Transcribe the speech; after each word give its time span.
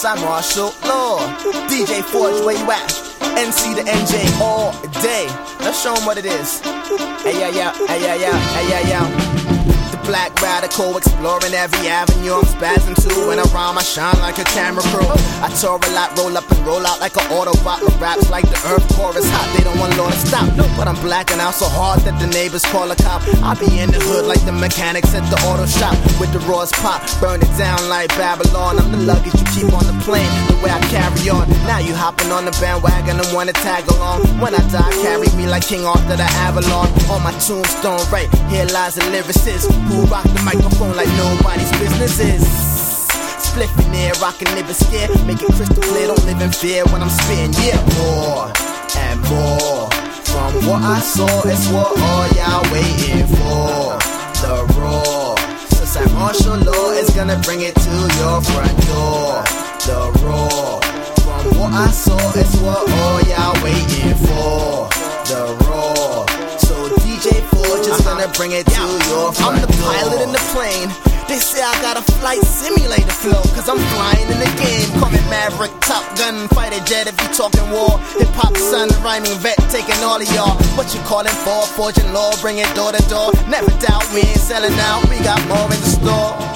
Southside 0.00 0.24
Marshall 0.24 0.72
Law. 0.88 1.18
DJ 1.68 2.02
Forge, 2.02 2.40
where 2.42 2.56
you 2.56 2.70
at? 2.70 2.88
NC 3.36 3.76
to 3.76 3.82
NJ 3.84 4.40
all 4.40 4.72
day. 5.02 5.28
Let's 5.60 5.82
show 5.82 5.92
'em 5.94 6.06
what 6.06 6.16
it 6.16 6.24
is. 6.24 6.60
Hey, 7.20 7.38
yeah, 7.38 7.50
yeah, 7.52 7.72
hey, 7.86 8.00
yeah, 8.00 8.14
yeah, 8.14 8.38
hey, 8.56 8.66
yeah, 8.70 8.88
yeah. 8.88 9.04
The 9.90 9.98
black 10.08 10.32
radical 10.40 10.96
exploring 10.96 11.52
every 11.52 11.86
avenue. 11.86 12.32
I'm 12.32 12.46
spazzing 12.46 12.96
too. 12.96 13.28
When 13.28 13.38
I 13.38 13.42
rhyme, 13.52 13.76
I 13.76 13.82
shine 13.82 14.18
like 14.20 14.38
a 14.38 14.44
camera 14.44 14.82
crew. 14.84 15.06
I 15.44 15.50
tour 15.60 15.78
a 15.78 15.90
lot, 15.92 16.16
roll 16.16 16.34
up 16.34 16.50
and 16.50 16.66
roll 16.66 16.86
out 16.86 16.98
like 17.00 17.14
an 17.20 17.26
Autobot 17.36 17.82
with 17.84 18.00
raps 18.00 18.30
like 18.30 18.48
the 18.48 18.60
earth 18.72 18.88
core 18.96 19.12
is 19.18 19.28
hot. 19.28 19.48
They 19.54 19.64
don't 19.64 19.78
want 19.78 19.98
Lord 19.98 20.14
to 20.14 20.26
stop. 20.26 20.48
Blacking 21.00 21.40
out 21.40 21.56
so 21.56 21.64
hard 21.64 22.04
that 22.04 22.20
the 22.20 22.28
neighbors 22.28 22.60
call 22.68 22.90
a 22.92 22.96
cop. 22.96 23.24
I 23.40 23.56
be 23.56 23.80
in 23.80 23.88
the 23.88 23.96
hood 24.04 24.28
like 24.28 24.44
the 24.44 24.52
mechanics 24.52 25.16
at 25.16 25.24
the 25.32 25.40
auto 25.48 25.64
shop 25.64 25.96
with 26.20 26.28
the 26.36 26.40
rawest 26.44 26.76
pop. 26.76 27.00
Burn 27.24 27.40
it 27.40 27.48
down 27.56 27.80
like 27.88 28.12
Babylon. 28.20 28.76
I'm 28.76 28.92
the 28.92 29.00
luggage 29.00 29.32
you 29.32 29.46
keep 29.48 29.72
on 29.72 29.80
the 29.88 29.96
plane. 30.04 30.28
The 30.52 30.60
way 30.60 30.68
I 30.68 30.80
carry 30.92 31.24
on. 31.32 31.48
Now 31.64 31.80
you 31.80 31.96
hopping 31.96 32.28
on 32.28 32.44
the 32.44 32.52
bandwagon 32.60 33.16
and 33.16 33.28
wanna 33.32 33.56
tag 33.56 33.88
along. 33.96 34.28
When 34.44 34.52
I 34.52 34.60
die, 34.68 34.92
carry 35.00 35.28
me 35.40 35.48
like 35.48 35.64
King 35.64 35.88
Arthur 35.88 36.20
the 36.20 36.28
Avalon. 36.44 36.92
On 37.08 37.24
my 37.24 37.32
tombstone, 37.40 38.04
right 38.12 38.28
here 38.52 38.68
lies 38.68 39.00
a 39.00 39.04
lyricist 39.08 39.72
who 39.88 40.04
rock 40.12 40.28
the 40.28 40.42
microphone 40.44 40.94
like 41.00 41.08
nobody's 41.16 41.72
business 41.80 42.20
is. 42.20 42.44
Spliffing 43.40 43.88
there, 43.88 44.12
rocking 44.20 44.52
nibble 44.52 44.76
scare. 44.76 45.08
Make 45.24 45.40
it 45.40 45.48
crystal 45.56 45.80
clear, 45.80 46.12
don't 46.12 46.24
live 46.28 46.44
in 46.44 46.52
fear 46.52 46.84
when 46.92 47.00
I'm 47.00 47.08
spitting. 47.08 47.56
Yeah, 47.56 47.80
more 47.96 48.69
I 50.82 50.98
saw, 51.00 51.26
it's 51.44 51.68
what 51.68 51.92
all 51.92 52.26
y'all 52.40 52.64
waiting 52.72 53.26
for. 53.26 54.00
The 54.40 54.64
raw. 54.80 55.34
Cymarshall 55.84 56.64
Law 56.64 56.90
is 56.92 57.10
gonna 57.10 57.38
bring 57.44 57.60
it 57.60 57.74
to 57.74 57.90
your 57.90 58.40
front 58.40 58.76
door. 58.88 59.44
The 59.84 60.00
raw. 60.24 60.80
From 61.20 61.58
what 61.58 61.72
I 61.74 61.90
saw, 61.90 62.16
it's 62.34 62.56
what 62.62 62.88
all 62.88 63.20
y'all 63.28 63.62
waiting 63.62 64.16
for. 64.24 64.88
The 65.28 65.52
raw. 65.68 66.24
So 66.56 66.88
DJ 67.04 67.42
Forge 67.50 67.86
is 67.86 68.00
gonna 68.00 68.28
bring 68.28 68.52
it 68.52 68.64
to 68.66 68.80
your 68.80 69.32
front 69.34 69.36
door. 69.36 69.52
I'm 69.52 69.60
the 69.60 69.68
pilot 69.82 70.22
in 70.22 70.32
the 70.32 70.44
plane. 70.54 71.09
They 71.30 71.38
say 71.38 71.62
I 71.62 71.70
got 71.80 71.96
a 71.96 72.02
flight 72.18 72.42
simulator 72.42 73.06
flow, 73.06 73.40
cause 73.54 73.68
I'm 73.68 73.78
flying 73.94 74.26
in 74.34 74.40
the 74.42 74.50
game. 74.58 74.90
Call 74.98 75.14
me 75.14 75.22
Maverick, 75.30 75.70
Top 75.78 76.02
Gun, 76.18 76.48
fighter 76.48 76.82
jet 76.82 77.06
if 77.06 77.14
you 77.22 77.28
talking 77.32 77.70
war. 77.70 78.02
Hip 78.18 78.34
hop 78.34 78.56
son, 78.56 78.88
rhyming 79.04 79.38
vet, 79.38 79.54
taking 79.70 79.94
all 80.02 80.20
of 80.20 80.26
y'all. 80.34 80.58
What 80.74 80.92
you 80.92 80.98
calling 81.06 81.30
for? 81.46 81.62
Forging 81.78 82.12
law, 82.12 82.34
bring 82.42 82.58
it 82.58 82.66
door 82.74 82.90
to 82.90 83.02
door. 83.08 83.30
Never 83.46 83.70
doubt 83.78 84.02
we 84.12 84.26
ain't 84.26 84.42
selling 84.42 84.74
out, 84.90 85.08
we 85.08 85.22
got 85.22 85.38
more 85.46 85.70
in 85.70 85.78
the 85.78 85.90
store. 86.02 86.49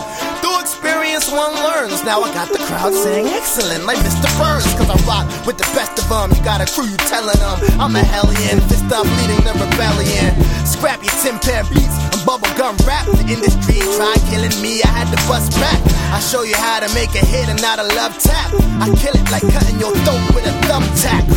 Now 1.85 2.25
I 2.25 2.33
got 2.33 2.49
the 2.49 2.65
crowd 2.65 2.97
saying 2.97 3.29
excellent, 3.29 3.85
like 3.85 4.01
Mr. 4.01 4.25
Burns. 4.41 4.65
Cause 4.73 4.89
I 4.89 4.97
rock 5.05 5.29
with 5.45 5.61
the 5.61 5.69
best 5.77 6.01
of 6.01 6.09
them. 6.09 6.33
You 6.33 6.41
got 6.41 6.65
a 6.65 6.69
crew, 6.69 6.89
you 6.89 6.97
telling 7.13 7.37
them 7.37 7.61
I'm 7.77 7.93
a 7.93 8.01
hellion. 8.01 8.57
Fist 8.73 8.89
up, 8.89 9.05
leading 9.05 9.45
the 9.45 9.53
rebellion. 9.53 10.33
Scrap 10.65 11.05
your 11.05 11.13
Tin 11.21 11.37
Pan 11.45 11.69
beats 11.69 11.93
and 12.09 12.25
bubblegum 12.25 12.81
rap. 12.89 13.05
The 13.05 13.29
industry 13.29 13.85
tried 14.01 14.17
killing 14.33 14.57
me, 14.65 14.81
I 14.81 14.89
had 14.97 15.13
to 15.13 15.21
bust 15.29 15.53
back. 15.61 15.77
I 16.09 16.25
show 16.25 16.41
you 16.41 16.57
how 16.57 16.81
to 16.81 16.89
make 16.97 17.13
a 17.21 17.25
hit 17.25 17.53
and 17.53 17.61
not 17.61 17.77
a 17.77 17.85
love 18.01 18.17
tap. 18.17 18.49
I 18.81 18.89
kill 18.97 19.13
it 19.13 19.29
like 19.29 19.45
cutting 19.45 19.77
your 19.77 19.93
throat 20.09 20.25
with 20.33 20.49
a 20.49 20.57
thumbtack. 20.65 21.29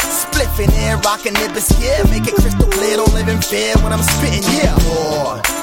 Spliffing 0.00 0.72
air, 0.80 0.96
rocking 1.04 1.36
nibbles, 1.36 1.68
yeah. 1.76 2.00
Make 2.08 2.24
it 2.24 2.40
crystal 2.40 2.72
clear, 2.72 2.96
don't 2.96 3.12
live 3.12 3.28
in 3.28 3.36
fear 3.44 3.76
when 3.84 3.92
I'm 3.92 4.00
spitting, 4.00 4.48
yeah. 4.48 4.72
And. 4.72 5.44
From 5.44 5.53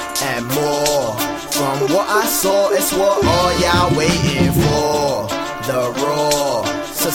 I 2.08 2.26
saw, 2.26 2.70
it's 2.70 2.92
what 2.94 3.26
all 3.26 3.52
y'all 3.60 3.98
waiting 3.98 4.52
for. 4.54 5.28
The 5.68 5.94
raw. 6.02 6.42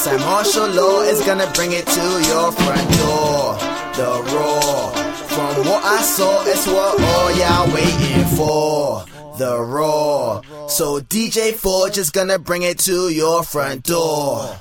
Cymarshall 0.07 0.73
Law 0.77 1.01
is 1.01 1.21
gonna 1.23 1.51
bring 1.53 1.73
it 1.73 1.85
to 1.85 2.01
your 2.01 2.53
front 2.53 2.91
door. 2.99 3.57
The 3.97 4.23
raw. 4.31 4.91
From 5.27 5.67
what 5.67 5.83
I 5.85 6.01
saw, 6.01 6.45
it's 6.45 6.65
what 6.67 7.01
all 7.01 7.33
y'all 7.35 7.75
waiting 7.75 8.25
for. 8.37 9.05
The 9.37 9.59
raw. 9.59 10.43
So 10.69 11.01
DJ 11.01 11.53
Forge 11.55 11.99
is 11.99 12.11
gonna 12.11 12.39
bring 12.39 12.63
it 12.63 12.79
to 12.81 13.09
your 13.09 13.43
front 13.43 13.83
door. 13.83 14.57